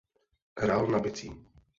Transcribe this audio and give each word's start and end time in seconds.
Hrál 0.55 0.87
na 0.87 0.99
bicí. 1.07 1.31